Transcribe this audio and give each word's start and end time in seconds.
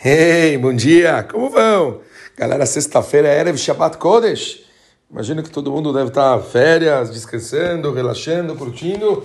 Hey, 0.00 0.56
bom 0.58 0.72
dia! 0.72 1.24
Como 1.24 1.50
vão? 1.50 2.02
Galera, 2.36 2.64
sexta-feira 2.64 3.26
é 3.26 3.40
Erev 3.40 3.58
Shabbat 3.58 3.96
Kodesh. 3.96 4.60
Imagino 5.10 5.42
que 5.42 5.50
todo 5.50 5.72
mundo 5.72 5.92
deve 5.92 6.06
estar 6.06 6.40
férias, 6.40 7.10
descansando, 7.10 7.92
relaxando, 7.92 8.54
curtindo. 8.54 9.24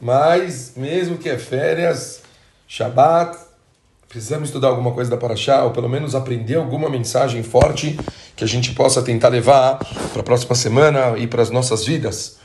Mas, 0.00 0.74
mesmo 0.76 1.18
que 1.18 1.28
é 1.28 1.36
férias, 1.36 2.22
Shabbat, 2.68 3.36
precisamos 4.08 4.50
estudar 4.50 4.68
alguma 4.68 4.92
coisa 4.92 5.10
da 5.10 5.16
Paraxá, 5.16 5.64
ou 5.64 5.72
pelo 5.72 5.88
menos 5.88 6.14
aprender 6.14 6.54
alguma 6.54 6.88
mensagem 6.88 7.42
forte 7.42 7.98
que 8.36 8.44
a 8.44 8.46
gente 8.48 8.72
possa 8.74 9.02
tentar 9.02 9.28
levar 9.28 9.80
para 10.12 10.20
a 10.20 10.24
próxima 10.24 10.54
semana 10.54 11.18
e 11.18 11.26
para 11.26 11.42
as 11.42 11.50
nossas 11.50 11.84
vidas. 11.84 12.36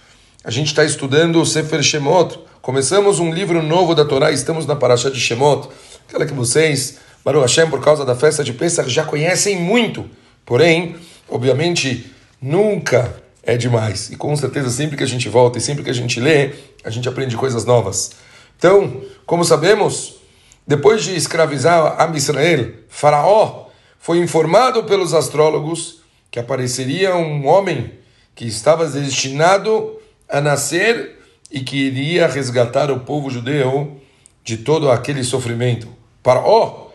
A 0.44 0.50
gente 0.50 0.70
está 0.70 0.84
estudando 0.84 1.40
o 1.40 1.46
Sefer 1.46 1.84
Shemot. 1.84 2.40
Começamos 2.60 3.20
um 3.20 3.32
livro 3.32 3.62
novo 3.62 3.94
da 3.94 4.04
Torá, 4.04 4.32
estamos 4.32 4.66
na 4.66 4.76
Paraxá 4.76 5.12
de 5.12 5.20
Shemot, 5.20 5.70
aquela 6.08 6.26
que 6.26 6.34
vocês 6.34 7.06
Baruch 7.28 7.42
Hashem, 7.42 7.70
por 7.70 7.82
causa 7.82 8.06
da 8.06 8.16
festa 8.16 8.42
de 8.42 8.54
Pesach, 8.54 8.90
já 8.90 9.04
conhecem 9.04 9.58
muito. 9.58 10.10
Porém, 10.46 10.96
obviamente, 11.28 12.10
nunca 12.42 13.22
é 13.44 13.58
demais. 13.58 14.10
E 14.10 14.16
com 14.16 14.34
certeza, 14.38 14.70
sempre 14.70 14.96
que 14.96 15.04
a 15.04 15.08
gente 15.08 15.28
volta 15.28 15.58
e 15.58 15.62
sempre 15.62 15.84
que 15.84 15.90
a 15.90 15.94
gente 15.94 16.22
lê, 16.22 16.54
a 16.86 16.90
gente 16.90 17.10
aprende 17.10 17.36
coisas 17.36 17.66
novas. 17.66 18.12
Então, 18.58 19.02
como 19.26 19.44
sabemos, 19.44 20.22
depois 20.66 21.04
de 21.04 21.18
escravizar 21.18 22.02
a 22.02 22.16
Israel, 22.16 22.72
Faraó 22.88 23.66
foi 24.00 24.20
informado 24.20 24.86
pelos 24.86 25.14
astrólogos 25.14 26.00
que 26.32 26.40
apareceria 26.40 27.14
um 27.18 27.46
homem 27.46 27.92
que 28.34 28.46
estava 28.46 28.88
destinado 28.88 30.00
a 30.30 30.40
nascer 30.40 31.20
e 31.52 31.60
que 31.60 31.76
iria 31.76 32.26
resgatar 32.26 32.90
o 32.90 33.02
povo 33.02 33.30
judeu 33.30 34.00
de 34.46 34.56
todo 34.56 34.90
aquele 34.90 35.26
sofrimento. 35.26 35.90
Faraó 36.24 36.87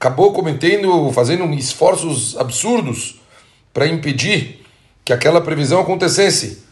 acabou 0.00 0.32
cometendo, 0.32 1.12
fazendo 1.12 1.44
esforços 1.52 2.34
absurdos 2.38 3.20
para 3.70 3.86
impedir 3.86 4.64
que 5.04 5.12
aquela 5.12 5.42
previsão 5.42 5.78
acontecesse. 5.78 6.64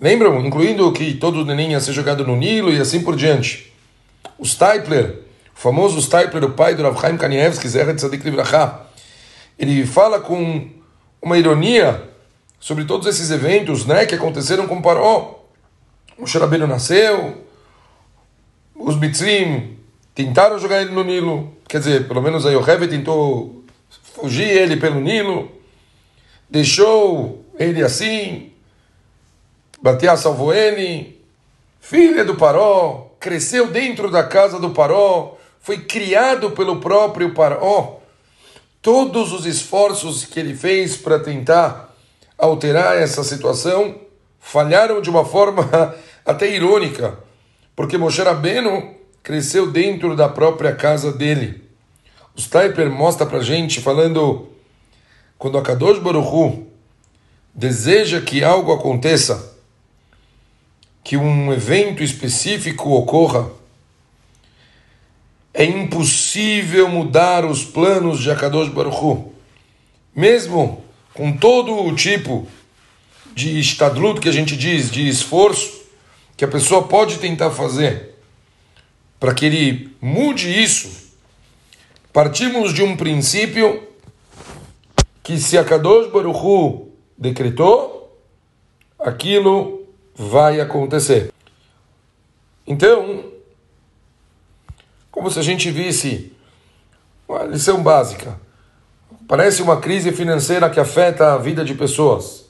Lembram? 0.00 0.44
Incluindo 0.44 0.90
que 0.90 1.14
todo 1.14 1.42
o 1.42 1.44
neném 1.44 1.70
ia 1.70 1.80
ser 1.80 1.92
jogado 1.92 2.26
no 2.26 2.34
Nilo 2.34 2.72
e 2.72 2.80
assim 2.80 3.04
por 3.04 3.14
diante. 3.14 3.72
O 4.36 4.44
Stipler, 4.44 5.20
o 5.54 5.58
famoso 5.58 6.02
Stipler, 6.02 6.42
o 6.42 6.54
pai 6.54 6.74
do 6.74 6.82
Rav 6.82 7.00
Chaim 7.00 7.16
Kanievski, 7.16 7.68
Zerra 7.68 7.94
de 7.94 8.00
Sadik 8.00 8.24
Livrachá, 8.24 8.80
ele 9.56 9.86
fala 9.86 10.18
com 10.18 10.68
uma 11.22 11.38
ironia 11.38 12.02
sobre 12.58 12.84
todos 12.84 13.06
esses 13.06 13.30
eventos 13.30 13.86
né, 13.86 14.04
que 14.06 14.16
aconteceram 14.16 14.66
com 14.66 14.82
Paró. 14.82 15.44
O 16.18 16.26
Xerabeno 16.26 16.66
nasceu, 16.66 17.44
os 18.74 18.98
Mitzrim 18.98 19.78
tentaram 20.16 20.58
jogar 20.58 20.82
ele 20.82 20.90
no 20.90 21.04
Nilo, 21.04 21.55
quer 21.68 21.78
dizer, 21.78 22.06
pelo 22.06 22.22
menos 22.22 22.46
a 22.46 22.50
Yoheve 22.50 22.88
tentou 22.88 23.64
fugir 24.14 24.48
ele 24.48 24.76
pelo 24.76 25.00
Nilo, 25.00 25.50
deixou 26.48 27.44
ele 27.58 27.82
assim, 27.82 28.52
Batia 29.82 30.16
salvou 30.16 30.52
ele, 30.52 31.20
filha 31.80 32.24
do 32.24 32.36
Paró, 32.36 33.10
cresceu 33.20 33.68
dentro 33.68 34.10
da 34.10 34.22
casa 34.22 34.58
do 34.58 34.70
Paró, 34.70 35.36
foi 35.60 35.78
criado 35.78 36.52
pelo 36.52 36.80
próprio 36.80 37.34
Paró. 37.34 38.00
Todos 38.80 39.32
os 39.32 39.44
esforços 39.46 40.24
que 40.24 40.38
ele 40.38 40.54
fez 40.54 40.96
para 40.96 41.18
tentar 41.18 41.94
alterar 42.38 42.96
essa 42.96 43.24
situação 43.24 44.00
falharam 44.38 45.00
de 45.00 45.10
uma 45.10 45.24
forma 45.24 45.94
até 46.24 46.48
irônica, 46.48 47.18
porque 47.74 47.98
Moshe 47.98 48.22
Rabbeinu 48.22 48.95
cresceu 49.26 49.72
dentro 49.72 50.14
da 50.14 50.28
própria 50.28 50.72
casa 50.72 51.10
dele. 51.10 51.60
O 52.36 52.40
Steiper 52.40 52.88
mostra 52.88 53.26
para 53.26 53.42
gente, 53.42 53.80
falando, 53.80 54.48
quando 55.36 55.58
a 55.58 55.62
Kadosh 55.62 55.98
Baruchu 55.98 56.64
deseja 57.52 58.20
que 58.20 58.44
algo 58.44 58.72
aconteça, 58.72 59.58
que 61.02 61.16
um 61.16 61.52
evento 61.52 62.04
específico 62.04 62.90
ocorra, 62.90 63.50
é 65.52 65.64
impossível 65.64 66.88
mudar 66.88 67.44
os 67.44 67.64
planos 67.64 68.20
de 68.20 68.30
Akadosh 68.30 68.68
Baruchu. 68.68 69.32
Mesmo 70.14 70.84
com 71.12 71.36
todo 71.36 71.74
o 71.84 71.92
tipo 71.96 72.46
de 73.34 73.58
estadluto 73.58 74.20
que 74.20 74.28
a 74.28 74.32
gente 74.32 74.56
diz, 74.56 74.88
de 74.88 75.08
esforço, 75.08 75.82
que 76.36 76.44
a 76.44 76.48
pessoa 76.48 76.84
pode 76.84 77.18
tentar 77.18 77.50
fazer 77.50 78.14
para 79.18 79.34
que 79.34 79.46
ele 79.46 79.96
mude 80.00 80.48
isso, 80.62 81.12
partimos 82.12 82.72
de 82.72 82.82
um 82.82 82.96
princípio 82.96 83.86
que 85.22 85.38
se 85.38 85.58
a 85.58 85.64
Kadosh 85.64 86.10
Baruchu 86.10 86.88
decretou, 87.18 88.20
aquilo 88.98 89.86
vai 90.14 90.60
acontecer. 90.60 91.32
Então, 92.66 93.24
como 95.10 95.30
se 95.30 95.38
a 95.38 95.42
gente 95.42 95.70
visse 95.70 96.32
uma 97.28 97.42
lição 97.44 97.82
básica. 97.82 98.38
Parece 99.26 99.60
uma 99.60 99.80
crise 99.80 100.12
financeira 100.12 100.70
que 100.70 100.78
afeta 100.78 101.34
a 101.34 101.38
vida 101.38 101.64
de 101.64 101.74
pessoas. 101.74 102.46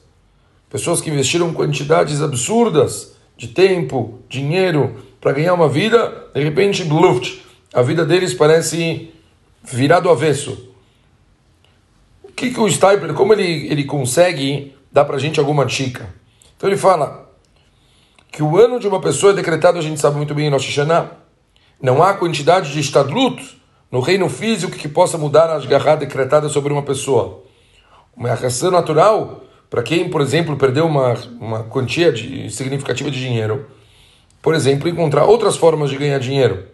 Pessoas 0.69 1.01
que 1.01 1.11
investiram 1.11 1.55
quantidades 1.55 2.21
absurdas 2.21 3.15
de 3.37 3.49
tempo, 3.49 4.21
dinheiro, 4.29 5.06
para 5.27 5.33
ganhar 5.33 5.55
uma 5.55 5.69
vida, 5.69 6.29
de 6.33 6.41
repente, 6.41 6.85
bluft, 6.85 7.43
a 7.75 7.83
vida 7.83 8.05
deles 8.05 8.33
parece 8.33 9.13
virar 9.61 9.99
do 9.99 10.09
avesso. 10.09 10.71
O 12.23 12.31
que, 12.31 12.53
que 12.53 12.61
o 12.61 12.71
Stipler, 12.71 13.13
como 13.13 13.33
ele, 13.33 13.67
ele 13.67 13.83
consegue 13.83 14.77
dar 14.93 15.05
para 15.05 15.17
a 15.17 15.19
gente 15.19 15.41
alguma 15.41 15.67
dica? 15.67 16.15
Então 16.57 16.69
ele 16.69 16.77
fala 16.77 17.29
que 18.31 18.41
o 18.41 18.57
ano 18.57 18.79
de 18.79 18.87
uma 18.87 19.01
pessoa 19.01 19.33
é 19.33 19.35
decretado, 19.35 19.81
a 19.81 19.83
gente 19.83 19.99
sabe 19.99 20.17
muito 20.17 20.33
bem 20.33 20.47
em 20.47 20.51
Rosh 20.51 20.67
Hashanah, 20.67 21.11
não 21.83 22.05
há 22.05 22.15
quantidade 22.15 22.73
de 22.73 22.79
estadlut 22.79 23.61
no 23.91 23.99
reino 23.99 24.29
físico 24.29 24.77
que 24.77 24.87
possa 24.87 25.19
mudar 25.19 25.51
as 25.51 25.67
garras 25.67 25.99
decretadas 25.99 26.53
sobre 26.53 26.73
uma 26.73 26.83
pessoa. 26.83 27.43
Uma 28.17 28.33
reação 28.33 28.71
natural 28.71 29.43
para 29.69 29.83
quem, 29.83 30.09
por 30.09 30.21
exemplo, 30.21 30.57
perdeu 30.57 30.87
uma, 30.87 31.15
uma 31.41 31.65
quantia 31.65 32.13
de, 32.13 32.49
significativa 32.49 33.11
de 33.11 33.19
dinheiro, 33.19 33.67
por 34.43 34.55
exemplo, 34.55 34.89
encontrar 34.89 35.25
outras 35.25 35.57
formas 35.57 35.91
de 35.91 35.97
ganhar 35.97 36.19
dinheiro, 36.19 36.67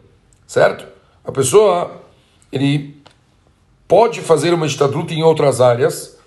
certo? 0.46 0.86
A 1.24 1.32
pessoa, 1.32 2.02
ele 2.50 2.96
pode 3.88 4.20
fazer 4.20 4.52
uma 4.52 4.66
estadruta 4.66 5.12
em 5.12 5.22
outras 5.22 5.60
áreas 5.60 6.18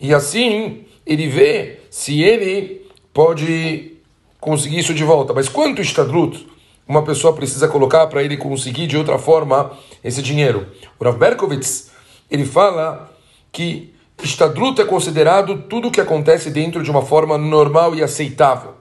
e 0.00 0.14
assim 0.14 0.84
ele 1.04 1.28
vê 1.28 1.80
se 1.90 2.22
ele 2.22 2.86
pode 3.12 3.96
conseguir 4.40 4.78
isso 4.78 4.94
de 4.94 5.04
volta. 5.04 5.32
Mas 5.32 5.48
quanto 5.48 5.82
estadruto 5.82 6.46
uma 6.86 7.02
pessoa 7.02 7.32
precisa 7.32 7.68
colocar 7.68 8.06
para 8.06 8.22
ele 8.22 8.36
conseguir 8.36 8.86
de 8.86 8.96
outra 8.96 9.18
forma 9.18 9.72
esse 10.02 10.22
dinheiro? 10.22 10.66
O 10.98 11.04
Rav 11.04 11.18
Berkovitz, 11.18 11.90
ele 12.30 12.44
fala 12.44 13.10
que 13.50 13.92
Estadruta 14.22 14.82
é 14.82 14.84
considerado 14.84 15.62
tudo 15.68 15.88
o 15.88 15.90
que 15.90 16.00
acontece 16.00 16.50
dentro 16.50 16.82
de 16.82 16.90
uma 16.90 17.02
forma 17.02 17.38
normal 17.38 17.94
e 17.94 18.02
aceitável. 18.02 18.74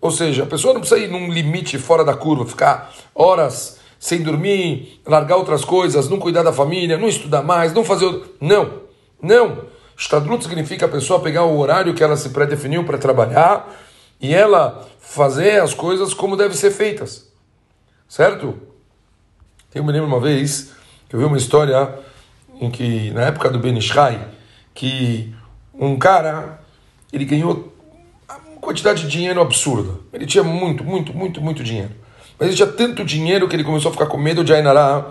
Ou 0.00 0.10
seja, 0.10 0.44
a 0.44 0.46
pessoa 0.46 0.74
não 0.74 0.80
precisa 0.80 1.00
ir 1.00 1.08
num 1.08 1.30
limite 1.32 1.76
fora 1.78 2.04
da 2.04 2.14
curva, 2.14 2.46
ficar 2.46 2.92
horas 3.14 3.78
sem 3.98 4.22
dormir, 4.22 5.00
largar 5.04 5.36
outras 5.36 5.64
coisas, 5.64 6.08
não 6.08 6.18
cuidar 6.18 6.44
da 6.44 6.52
família, 6.52 6.96
não 6.96 7.08
estudar 7.08 7.42
mais, 7.42 7.72
não 7.72 7.84
fazer. 7.84 8.36
Não, 8.40 8.82
não. 9.20 9.66
Estadruta 9.96 10.44
significa 10.44 10.86
a 10.86 10.88
pessoa 10.88 11.20
pegar 11.20 11.44
o 11.44 11.58
horário 11.58 11.92
que 11.94 12.04
ela 12.04 12.16
se 12.16 12.28
pré-definiu 12.30 12.84
para 12.84 12.96
trabalhar 12.96 13.68
e 14.20 14.32
ela 14.32 14.86
fazer 15.00 15.60
as 15.60 15.74
coisas 15.74 16.14
como 16.14 16.36
devem 16.36 16.56
ser 16.56 16.70
feitas. 16.70 17.28
Certo? 18.08 18.56
Eu 19.74 19.82
me 19.82 19.92
lembro 19.92 20.06
uma 20.06 20.20
vez 20.20 20.70
que 21.08 21.16
eu 21.16 21.20
vi 21.20 21.26
uma 21.26 21.36
história 21.36 21.98
em 22.60 22.70
que, 22.70 23.10
na 23.10 23.22
época 23.22 23.50
do 23.50 23.58
Ben 23.58 23.76
Ishai, 23.76 24.28
que 24.72 25.34
um 25.74 25.98
cara 25.98 26.60
ele 27.12 27.24
ganhou 27.24 27.72
quantidade 28.68 29.04
de 29.04 29.08
dinheiro 29.08 29.40
absurda. 29.40 29.94
Ele 30.12 30.26
tinha 30.26 30.44
muito, 30.44 30.84
muito, 30.84 31.14
muito, 31.14 31.40
muito 31.40 31.64
dinheiro. 31.64 31.88
Mas 32.38 32.48
ele 32.48 32.56
tinha 32.56 32.68
tanto 32.68 33.02
dinheiro 33.02 33.48
que 33.48 33.56
ele 33.56 33.64
começou 33.64 33.88
a 33.88 33.92
ficar 33.92 34.04
com 34.04 34.18
medo 34.18 34.44
de 34.44 34.52
Ainará 34.52 35.06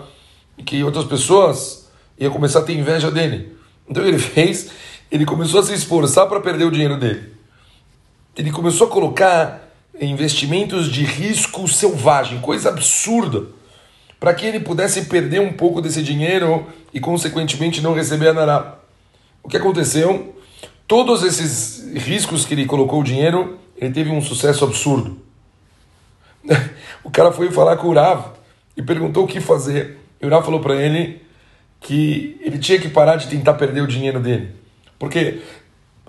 e 0.56 0.62
que 0.62 0.84
outras 0.84 1.04
pessoas 1.04 1.90
iam 2.16 2.32
começar 2.32 2.60
a 2.60 2.62
ter 2.62 2.74
inveja 2.74 3.10
dele. 3.10 3.56
Então 3.88 4.06
ele 4.06 4.16
fez, 4.20 4.70
ele 5.10 5.24
começou 5.24 5.58
a 5.58 5.64
se 5.64 5.74
esforçar 5.74 6.28
para 6.28 6.38
perder 6.38 6.66
o 6.66 6.70
dinheiro 6.70 6.96
dele. 6.96 7.32
Ele 8.36 8.52
começou 8.52 8.86
a 8.86 8.90
colocar 8.90 9.68
investimentos 10.00 10.88
de 10.88 11.02
risco 11.02 11.66
selvagem, 11.66 12.40
coisa 12.40 12.68
absurda, 12.68 13.46
para 14.20 14.32
que 14.34 14.46
ele 14.46 14.60
pudesse 14.60 15.06
perder 15.06 15.40
um 15.40 15.52
pouco 15.52 15.82
desse 15.82 16.00
dinheiro 16.00 16.64
e 16.94 17.00
consequentemente 17.00 17.80
não 17.80 17.92
receber 17.92 18.28
Anará. 18.28 18.78
O 19.42 19.48
que 19.48 19.56
aconteceu? 19.56 20.37
Todos 20.88 21.22
esses 21.22 21.92
riscos 21.94 22.46
que 22.46 22.54
ele 22.54 22.64
colocou 22.64 23.00
o 23.00 23.04
dinheiro, 23.04 23.58
ele 23.76 23.92
teve 23.92 24.10
um 24.10 24.22
sucesso 24.22 24.64
absurdo. 24.64 25.18
O 27.04 27.10
cara 27.10 27.32
foi 27.32 27.50
falar 27.50 27.76
com 27.76 27.86
o 27.86 27.90
Urav 27.90 28.32
e 28.76 28.82
perguntou 28.82 29.24
o 29.24 29.26
que 29.26 29.40
fazer. 29.40 29.98
E 30.20 30.24
o 30.24 30.26
Urav 30.26 30.44
falou 30.44 30.60
para 30.60 30.74
ele 30.74 31.22
que 31.80 32.38
ele 32.42 32.58
tinha 32.58 32.78
que 32.78 32.88
parar 32.88 33.16
de 33.16 33.28
tentar 33.28 33.54
perder 33.54 33.80
o 33.80 33.86
dinheiro 33.86 34.20
dele. 34.20 34.54
Porque 34.98 35.40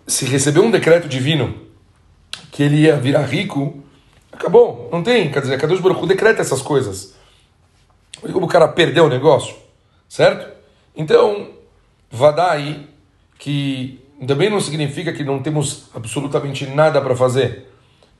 se 0.06 0.26
recebeu 0.26 0.64
um 0.64 0.72
decreto 0.72 1.08
divino 1.08 1.56
que 2.52 2.64
ele 2.64 2.82
ia 2.82 2.98
virar 2.98 3.22
rico, 3.22 3.82
acabou, 4.32 4.90
não 4.92 5.04
tem. 5.04 5.32
Quer 5.32 5.42
dizer, 5.42 5.72
os 5.72 5.80
Baruch 5.80 6.06
decreta 6.08 6.42
essas 6.42 6.62
coisas? 6.62 7.14
Como 8.34 8.46
o 8.46 8.50
cara 8.50 8.68
perdeu 8.68 9.06
o 9.06 9.10
negócio, 9.10 9.56
certo? 10.10 10.52
Então, 10.96 11.52
vadai 12.12 12.88
que 13.38 14.02
também 14.28 14.50
não 14.50 14.60
significa 14.60 15.14
que 15.14 15.24
não 15.24 15.40
temos 15.42 15.90
absolutamente 15.94 16.66
nada 16.68 17.02
para 17.02 17.16
fazer. 17.16 17.70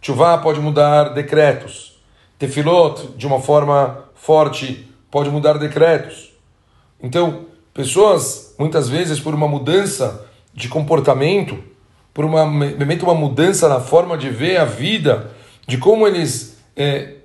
Chuvá 0.02 0.38
pode 0.38 0.60
mudar 0.60 1.10
decretos. 1.10 2.00
Tefilot, 2.38 3.10
de 3.18 3.28
uma 3.28 3.42
forma 3.42 4.06
forte, 4.16 4.88
pode 5.12 5.30
mudar 5.30 5.58
decretos. 5.58 6.32
Então, 7.02 7.46
pessoas, 7.74 8.56
muitas 8.58 8.88
vezes, 8.88 9.20
por 9.20 9.34
uma 9.34 9.48
mudança 9.48 10.26
de 10.54 10.70
comportamento, 10.70 11.62
por 12.14 12.24
uma, 12.26 12.44
uma 12.44 13.14
mudança 13.14 13.68
na 13.68 13.80
forma 13.80 14.18
de 14.18 14.30
ver 14.30 14.58
a 14.58 14.66
vida, 14.66 15.32
de 15.68 15.78
como 15.78 16.08
eles 16.08 16.58
é, 16.76 17.16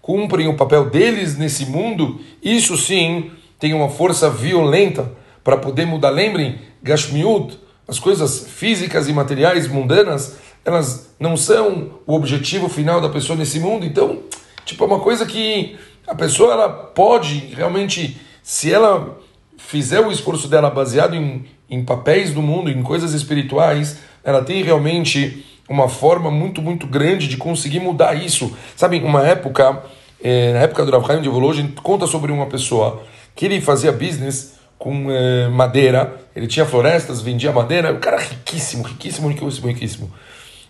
cumprem 0.00 0.48
o 0.48 0.56
papel 0.56 0.90
deles 0.90 1.36
nesse 1.36 1.66
mundo, 1.66 2.20
isso 2.42 2.76
sim 2.76 3.30
tem 3.58 3.74
uma 3.74 3.88
força 3.88 4.28
violenta 4.28 5.12
para 5.44 5.56
poder 5.56 5.86
mudar. 5.86 6.10
Lembrem, 6.10 6.58
Gashmiut, 6.82 7.58
as 7.92 7.98
coisas 7.98 8.46
físicas 8.48 9.06
e 9.06 9.12
materiais 9.12 9.68
mundanas, 9.68 10.38
elas 10.64 11.14
não 11.20 11.36
são 11.36 11.90
o 12.06 12.14
objetivo 12.14 12.66
final 12.66 13.02
da 13.02 13.10
pessoa 13.10 13.38
nesse 13.38 13.60
mundo. 13.60 13.84
Então, 13.84 14.20
tipo, 14.64 14.82
é 14.82 14.86
uma 14.86 14.98
coisa 14.98 15.26
que 15.26 15.76
a 16.06 16.14
pessoa 16.14 16.54
ela 16.54 16.70
pode 16.70 17.52
realmente, 17.54 18.18
se 18.42 18.72
ela 18.72 19.18
fizer 19.58 20.00
o 20.00 20.10
esforço 20.10 20.48
dela 20.48 20.70
baseado 20.70 21.14
em, 21.14 21.44
em 21.68 21.84
papéis 21.84 22.32
do 22.32 22.40
mundo, 22.40 22.70
em 22.70 22.82
coisas 22.82 23.12
espirituais, 23.12 23.98
ela 24.24 24.42
tem 24.42 24.62
realmente 24.62 25.44
uma 25.68 25.86
forma 25.86 26.30
muito, 26.30 26.62
muito 26.62 26.86
grande 26.86 27.28
de 27.28 27.36
conseguir 27.36 27.80
mudar 27.80 28.14
isso. 28.14 28.56
Sabe, 28.74 29.00
uma 29.00 29.22
época, 29.22 29.82
é, 30.24 30.54
na 30.54 30.60
época 30.60 30.86
do 30.86 30.92
Rav 30.92 31.06
Chaim 31.06 31.20
de 31.20 31.28
Volozhin, 31.28 31.74
conta 31.82 32.06
sobre 32.06 32.32
uma 32.32 32.46
pessoa 32.46 33.02
que 33.36 33.44
ele 33.44 33.60
fazia 33.60 33.92
business 33.92 34.54
com 34.82 35.12
é, 35.12 35.46
madeira, 35.46 36.12
ele 36.34 36.48
tinha 36.48 36.66
florestas, 36.66 37.20
vendia 37.20 37.52
madeira, 37.52 37.92
um 37.92 38.00
cara 38.00 38.16
riquíssimo, 38.16 38.82
riquíssimo, 38.82 39.28
riquíssimo, 39.28 39.68
riquíssimo. 39.68 40.12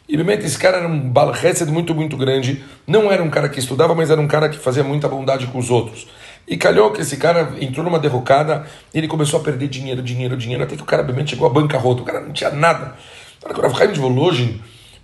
E 0.07 0.17
realmente 0.17 0.45
esse 0.45 0.59
cara 0.59 0.77
era 0.77 0.87
um 0.87 1.09
balchesed 1.09 1.73
muito, 1.73 1.95
muito 1.95 2.15
grande. 2.15 2.63
Não 2.87 3.11
era 3.11 3.23
um 3.23 3.31
cara 3.31 3.49
que 3.49 3.59
estudava, 3.59 3.95
mas 3.95 4.11
era 4.11 4.21
um 4.21 4.29
cara 4.29 4.51
que 4.51 4.59
fazia 4.59 4.85
muita 4.85 5.09
bondade 5.09 5.47
com 5.47 5.59
os 5.59 5.71
outros. 5.71 6.07
E 6.47 6.59
calhou 6.59 6.91
que 6.93 7.01
esse 7.01 7.17
cara 7.17 7.55
entrou 7.59 7.83
numa 7.83 7.99
derrocada, 7.99 8.67
ele 8.93 9.09
começou 9.09 9.41
a 9.41 9.43
perder 9.43 9.69
dinheiro, 9.69 10.03
dinheiro, 10.03 10.37
dinheiro, 10.37 10.63
até 10.63 10.77
que 10.77 10.83
o 10.83 10.85
cara 10.85 11.03
realmente 11.03 11.31
chegou 11.31 11.47
à 11.47 11.51
bancarrota. 11.51 12.03
O 12.03 12.05
cara 12.05 12.21
não 12.21 12.33
tinha 12.35 12.51
nada. 12.51 12.95
O 13.43 13.63
Rav 13.63 13.75
Chaim 13.75 13.93
de 13.93 14.61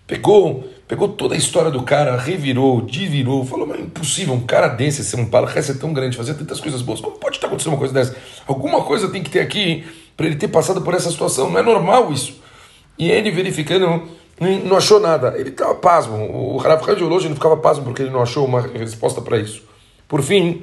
pegou, 0.07 0.69
pegou 0.89 1.07
toda 1.07 1.35
a 1.35 1.39
história 1.39 1.71
do 1.71 1.83
cara, 1.83 2.17
revirou, 2.17 2.81
divirou, 2.81 3.45
falou, 3.45 3.67
mas 3.67 3.79
é 3.79 3.83
impossível 3.83 4.33
um 4.33 4.41
cara 4.41 4.69
desse 4.69 5.05
ser 5.05 5.21
um 5.21 5.27
balchesed 5.27 5.79
tão 5.79 5.93
grande, 5.93 6.17
fazer 6.17 6.33
tantas 6.33 6.59
coisas 6.61 6.81
boas. 6.81 6.99
Como 6.99 7.19
pode 7.19 7.37
estar 7.37 7.47
acontecendo 7.47 7.75
uma 7.75 7.79
coisa 7.79 7.93
dessa? 7.93 8.17
Alguma 8.47 8.83
coisa 8.83 9.09
tem 9.11 9.23
que 9.23 9.29
ter 9.29 9.41
aqui 9.41 9.87
para 10.17 10.27
ele 10.27 10.37
ter 10.37 10.49
passado 10.49 10.81
por 10.81 10.95
essa 10.95 11.11
situação. 11.11 11.51
Não 11.51 11.59
é 11.59 11.63
normal 11.63 12.11
isso. 12.11 12.41
E 12.99 13.11
ele 13.11 13.31
verificando, 13.31 14.09
não 14.65 14.77
achou 14.79 14.99
nada. 14.99 15.35
Ele 15.37 15.51
estava 15.51 15.75
pasmo. 15.75 16.17
O 16.17 16.57
Rav 16.57 16.83
Radiologia 16.83 17.29
não 17.29 17.37
ficava 17.37 17.57
pasmo 17.59 17.85
porque 17.85 18.03
ele 18.03 18.11
não 18.11 18.23
achou 18.23 18.47
uma 18.47 18.63
resposta 18.63 19.21
para 19.21 19.39
isso. 19.39 19.63
Por 20.09 20.23
fim, 20.23 20.63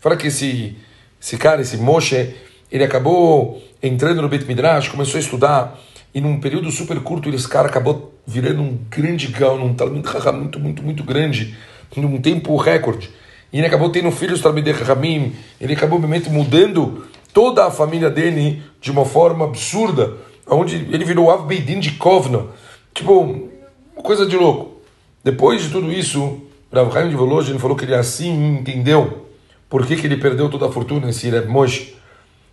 fala 0.00 0.16
que 0.16 0.28
esse, 0.28 0.76
esse 1.20 1.36
cara, 1.36 1.60
esse 1.60 1.76
Moshe, 1.78 2.32
ele 2.70 2.84
acabou 2.84 3.60
entrando 3.82 4.22
no 4.22 4.28
Beit 4.28 4.46
Midrash, 4.46 4.88
começou 4.88 5.18
a 5.18 5.20
estudar, 5.20 5.80
e 6.14 6.20
num 6.20 6.38
período 6.38 6.70
super 6.70 7.00
curto 7.00 7.28
esse 7.28 7.48
cara 7.48 7.68
acabou 7.68 8.14
virando 8.26 8.62
um 8.62 8.78
grande 8.88 9.26
gão, 9.26 9.62
um 9.64 9.74
talmud 9.74 10.02
muito, 10.32 10.60
muito, 10.60 10.82
muito 10.82 11.02
grande, 11.02 11.56
num 11.96 12.20
tempo 12.20 12.56
recorde. 12.56 13.10
E 13.52 13.58
ele 13.58 13.66
acabou 13.66 13.90
tendo 13.90 14.10
filhos 14.10 14.40
Talmidei 14.40 14.72
Ramim, 14.72 15.32
ele 15.60 15.74
acabou 15.74 15.98
realmente 15.98 16.30
mudando 16.30 17.04
toda 17.32 17.66
a 17.66 17.70
família 17.70 18.10
dele 18.10 18.62
de 18.80 18.90
uma 18.90 19.04
forma 19.04 19.44
absurda, 19.44 20.14
onde 20.46 20.76
ele 20.76 21.04
virou 21.04 21.30
Av 21.30 21.46
Beidin 21.46 21.80
de 21.80 21.92
Kovna. 21.92 22.46
Tipo, 22.92 23.48
coisa 23.96 24.26
de 24.26 24.36
louco. 24.36 24.80
Depois 25.22 25.62
de 25.62 25.70
tudo 25.70 25.92
isso, 25.92 26.42
Rav 26.72 26.92
Chaim 26.92 27.08
de 27.08 27.16
Volozhin 27.16 27.58
falou 27.58 27.76
que 27.76 27.84
ele 27.84 27.94
assim 27.94 28.58
entendeu 28.58 29.26
por 29.68 29.86
que, 29.86 29.96
que 29.96 30.06
ele 30.06 30.16
perdeu 30.16 30.48
toda 30.48 30.66
a 30.66 30.72
fortuna, 30.72 31.10
esse 31.10 31.28
Reb 31.28 31.48
Moshe. 31.48 31.96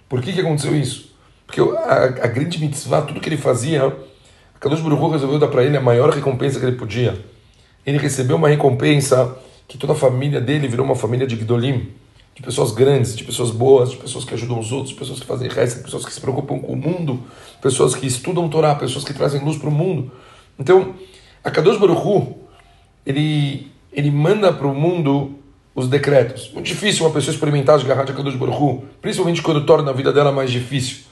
Por 0.07 0.21
que, 0.21 0.33
que 0.33 0.41
aconteceu 0.41 0.75
isso? 0.75 1.10
Porque 1.51 1.59
a, 1.59 2.03
a 2.05 2.27
grande 2.27 2.59
mitzvah, 2.61 3.01
tudo 3.01 3.19
que 3.19 3.27
ele 3.27 3.35
fazia, 3.35 3.93
Kadosh 4.57 4.79
Baruch 4.79 5.11
resolveu 5.11 5.37
dar 5.37 5.49
para 5.49 5.65
ele 5.65 5.75
a 5.75 5.81
maior 5.81 6.09
recompensa 6.09 6.57
que 6.57 6.65
ele 6.65 6.77
podia. 6.77 7.19
Ele 7.85 7.97
recebeu 7.97 8.37
uma 8.37 8.47
recompensa 8.47 9.35
que 9.67 9.77
toda 9.77 9.91
a 9.91 9.95
família 9.95 10.39
dele 10.39 10.69
virou 10.69 10.85
uma 10.85 10.95
família 10.95 11.27
de 11.27 11.35
Gdolim 11.35 11.89
de 12.33 12.41
pessoas 12.41 12.71
grandes, 12.71 13.17
de 13.17 13.25
pessoas 13.25 13.51
boas, 13.51 13.91
de 13.91 13.97
pessoas 13.97 14.23
que 14.23 14.33
ajudam 14.33 14.57
os 14.57 14.71
outros, 14.71 14.93
pessoas 14.93 15.19
que 15.19 15.25
fazem 15.25 15.49
reza, 15.49 15.83
pessoas 15.83 16.05
que 16.05 16.13
se 16.13 16.21
preocupam 16.21 16.57
com 16.59 16.71
o 16.71 16.77
mundo, 16.77 17.21
pessoas 17.61 17.93
que 17.93 18.07
estudam 18.07 18.47
Torá, 18.47 18.73
pessoas 18.73 19.03
que 19.03 19.13
trazem 19.13 19.43
luz 19.43 19.57
para 19.57 19.67
o 19.67 19.71
mundo. 19.71 20.09
Então, 20.57 20.95
a 21.43 21.51
Kadosh 21.51 21.77
Baruch 21.77 22.35
ele, 23.05 23.69
ele 23.91 24.09
manda 24.09 24.53
para 24.53 24.67
o 24.67 24.73
mundo 24.73 25.35
os 25.75 25.89
decretos. 25.89 26.49
Muito 26.53 26.67
difícil 26.67 27.05
uma 27.05 27.11
pessoa 27.11 27.33
experimentar 27.33 27.75
as 27.75 27.83
garras 27.83 28.05
de 28.05 28.13
Kadosh 28.13 28.35
Baruch 28.35 28.85
principalmente 29.01 29.41
quando 29.41 29.65
torna 29.65 29.91
a 29.91 29.93
vida 29.93 30.13
dela 30.13 30.31
mais 30.31 30.49
difícil. 30.49 31.10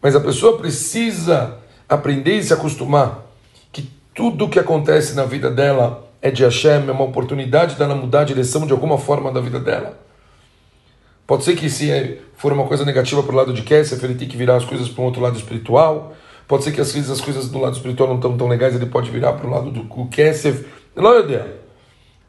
Mas 0.00 0.14
a 0.14 0.20
pessoa 0.20 0.58
precisa 0.58 1.58
aprender 1.88 2.38
e 2.38 2.42
se 2.42 2.52
acostumar 2.52 3.26
que 3.72 3.90
tudo 4.14 4.48
que 4.48 4.58
acontece 4.58 5.14
na 5.14 5.24
vida 5.24 5.50
dela 5.50 6.08
é 6.20 6.30
de 6.30 6.44
Hashem, 6.44 6.88
é 6.88 6.92
uma 6.92 7.04
oportunidade 7.04 7.76
dela 7.76 7.94
mudar 7.94 8.20
a 8.20 8.24
direção 8.24 8.66
de 8.66 8.72
alguma 8.72 8.98
forma 8.98 9.32
da 9.32 9.40
vida 9.40 9.58
dela. 9.58 9.98
Pode 11.26 11.44
ser 11.44 11.56
que 11.56 11.68
se 11.68 12.18
for 12.36 12.52
uma 12.52 12.66
coisa 12.66 12.84
negativa 12.84 13.22
para 13.22 13.32
o 13.32 13.36
lado 13.36 13.52
de 13.52 13.62
Kessef, 13.62 14.02
ele 14.02 14.14
tem 14.14 14.26
que 14.26 14.36
virar 14.36 14.56
as 14.56 14.64
coisas 14.64 14.88
para 14.88 15.02
um 15.02 15.04
outro 15.04 15.20
lado 15.20 15.36
espiritual. 15.36 16.14
Pode 16.46 16.64
ser 16.64 16.72
que 16.72 16.80
às 16.80 16.92
vezes 16.92 17.10
as 17.10 17.20
coisas 17.20 17.48
do 17.48 17.58
lado 17.58 17.76
espiritual 17.76 18.08
não 18.08 18.16
estão 18.16 18.36
tão 18.36 18.48
legais, 18.48 18.74
ele 18.74 18.86
pode 18.86 19.10
virar 19.10 19.34
para 19.34 19.46
o 19.46 19.50
lado 19.50 19.70
do 19.70 20.06
Kessef. 20.06 20.64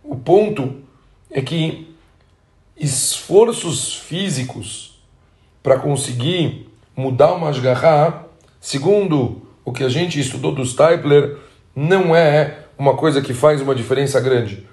O 0.04 0.15
ponto 0.15 0.75
é 1.31 1.42
que 1.42 1.95
esforços 2.77 3.95
físicos 3.95 5.00
para 5.63 5.80
conseguir 5.80 6.69
mudar 7.00 7.34
uma 7.34 7.50
Ashgaha, 7.50 8.25
segundo 8.60 9.41
o 9.63 9.72
que 9.72 9.84
a 9.86 9.89
gente 9.89 10.20
estudou 10.20 10.53
do 10.53 10.65
Stipler, 10.65 11.38
não 11.74 12.13
é 12.13 12.58
uma 12.77 12.96
coisa 12.96 13.22
que 13.22 13.34
faz 13.34 13.62
uma 13.62 13.74
diferença 13.74 14.20
grande. 14.20 14.68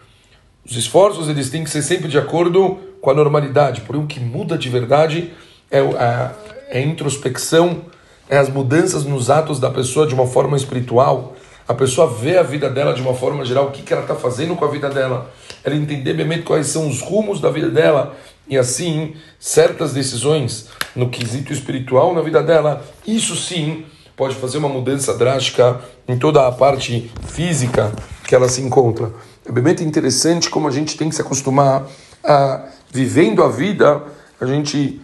Os 0.64 0.76
esforços 0.76 1.28
eles 1.28 1.50
têm 1.50 1.62
que 1.62 1.70
ser 1.70 1.82
sempre 1.82 2.08
de 2.08 2.18
acordo 2.18 2.78
com 3.00 3.10
a 3.10 3.14
normalidade. 3.14 3.82
Porém, 3.82 4.02
o 4.02 4.06
que 4.06 4.18
muda 4.18 4.58
de 4.58 4.68
verdade 4.68 5.32
é 5.70 5.78
a, 5.78 6.32
é 6.68 6.78
a 6.78 6.82
introspecção, 6.82 7.82
é 8.28 8.36
as 8.36 8.48
mudanças 8.48 9.04
nos 9.04 9.30
atos 9.30 9.60
da 9.60 9.70
pessoa 9.70 10.04
de 10.04 10.14
uma 10.14 10.26
forma 10.26 10.56
espiritual. 10.56 11.36
A 11.68 11.74
pessoa 11.74 12.08
vê 12.08 12.38
a 12.38 12.42
vida 12.42 12.68
dela 12.68 12.92
de 12.92 13.02
uma 13.02 13.14
forma 13.14 13.44
geral, 13.44 13.66
o 13.66 13.70
que, 13.70 13.82
que 13.82 13.92
ela 13.92 14.02
está 14.02 14.16
fazendo 14.16 14.56
com 14.56 14.64
a 14.64 14.68
vida 14.68 14.90
dela. 14.90 15.30
Ela 15.62 15.76
entender 15.76 16.14
bem 16.14 16.42
quais 16.42 16.66
são 16.66 16.88
os 16.88 17.00
rumos 17.00 17.40
da 17.40 17.50
vida 17.50 17.70
dela. 17.70 18.16
E 18.48 18.56
assim, 18.56 19.16
certas 19.38 19.92
decisões 19.92 20.68
no 20.94 21.08
quesito 21.08 21.52
espiritual 21.52 22.14
na 22.14 22.22
vida 22.22 22.42
dela, 22.42 22.84
isso 23.06 23.36
sim 23.36 23.84
pode 24.16 24.34
fazer 24.36 24.58
uma 24.58 24.68
mudança 24.68 25.14
drástica 25.14 25.80
em 26.08 26.18
toda 26.18 26.46
a 26.46 26.52
parte 26.52 27.10
física 27.26 27.92
que 28.26 28.34
ela 28.34 28.48
se 28.48 28.62
encontra. 28.62 29.12
É 29.44 29.52
bem 29.52 29.74
interessante 29.80 30.48
como 30.48 30.66
a 30.68 30.70
gente 30.70 30.96
tem 30.96 31.08
que 31.08 31.14
se 31.14 31.20
acostumar 31.20 31.86
a, 32.24 32.64
vivendo 32.90 33.42
a 33.42 33.48
vida, 33.48 34.02
a 34.40 34.46
gente 34.46 35.00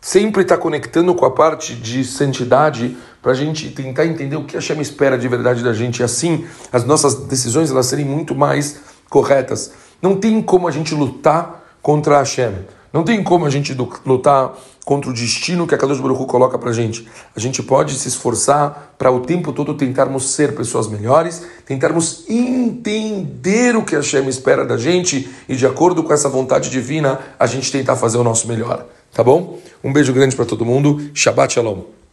sempre 0.00 0.42
está 0.42 0.56
conectando 0.56 1.14
com 1.14 1.24
a 1.24 1.30
parte 1.30 1.74
de 1.74 2.04
santidade 2.04 2.96
para 3.20 3.32
a 3.32 3.34
gente 3.34 3.70
tentar 3.70 4.06
entender 4.06 4.36
o 4.36 4.44
que 4.44 4.56
a 4.56 4.60
Shem 4.60 4.80
espera 4.80 5.18
de 5.18 5.26
verdade 5.26 5.62
da 5.62 5.72
gente. 5.72 6.00
E 6.00 6.02
assim, 6.02 6.46
as 6.72 6.84
nossas 6.84 7.14
decisões 7.26 7.70
elas 7.70 7.86
serem 7.86 8.04
muito 8.04 8.34
mais 8.34 8.80
corretas. 9.10 9.72
Não 10.00 10.16
tem 10.16 10.40
como 10.40 10.68
a 10.68 10.70
gente 10.70 10.94
lutar 10.94 11.67
contra 11.88 12.16
a 12.16 12.18
Hashem. 12.18 12.52
Não 12.92 13.02
tem 13.02 13.24
como 13.24 13.46
a 13.46 13.50
gente 13.50 13.74
lutar 14.04 14.54
contra 14.84 15.08
o 15.08 15.14
destino 15.14 15.66
que 15.66 15.74
a 15.74 15.78
Kadosh 15.78 16.00
Baruch 16.00 16.20
Hu 16.20 16.26
coloca 16.26 16.58
para 16.58 16.70
gente. 16.70 17.08
A 17.34 17.40
gente 17.40 17.62
pode 17.62 17.94
se 17.94 18.08
esforçar 18.08 18.94
para 18.98 19.10
o 19.10 19.20
tempo 19.20 19.54
todo 19.54 19.72
tentarmos 19.72 20.34
ser 20.34 20.54
pessoas 20.54 20.86
melhores, 20.86 21.46
tentarmos 21.64 22.28
entender 22.28 23.74
o 23.74 23.82
que 23.82 23.94
a 23.94 24.00
Hashem 24.00 24.28
espera 24.28 24.66
da 24.66 24.76
gente 24.76 25.30
e 25.48 25.56
de 25.56 25.64
acordo 25.64 26.02
com 26.02 26.12
essa 26.12 26.28
vontade 26.28 26.68
divina, 26.68 27.18
a 27.38 27.46
gente 27.46 27.72
tentar 27.72 27.96
fazer 27.96 28.18
o 28.18 28.22
nosso 28.22 28.46
melhor. 28.46 28.84
Tá 29.14 29.24
bom? 29.24 29.58
Um 29.82 29.90
beijo 29.90 30.12
grande 30.12 30.36
para 30.36 30.44
todo 30.44 30.62
mundo. 30.62 31.10
Shabbat 31.14 31.54
Shalom. 31.54 31.97